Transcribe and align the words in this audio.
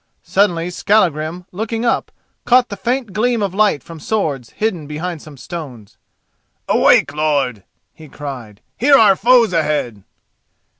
Suddenly, 0.23 0.71
Skallagrim, 0.71 1.45
looking 1.51 1.85
up, 1.85 2.11
caught 2.43 2.69
the 2.69 2.75
faint 2.75 3.13
gleam 3.13 3.43
of 3.43 3.53
light 3.53 3.83
from 3.83 3.99
swords 3.99 4.49
hidden 4.49 4.87
behind 4.87 5.21
some 5.21 5.37
stones. 5.37 5.95
"Awake, 6.67 7.13
lord!" 7.13 7.63
he 7.93 8.09
cried, 8.09 8.61
"here 8.79 8.97
are 8.97 9.15
foes 9.15 9.53
ahead." 9.53 10.01